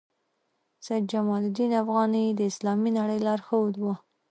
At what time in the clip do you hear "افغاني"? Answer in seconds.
1.83-2.25